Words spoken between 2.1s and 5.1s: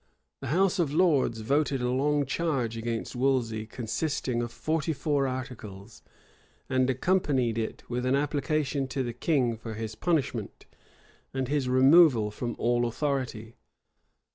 charge against Wolsey, consisting of forty